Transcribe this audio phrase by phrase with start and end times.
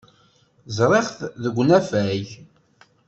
[0.77, 2.27] Ẓriɣ-t deg unafag.